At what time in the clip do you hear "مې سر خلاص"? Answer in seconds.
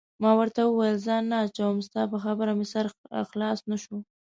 2.57-3.59